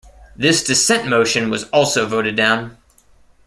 [0.35, 2.75] This dissent motion was also voted down.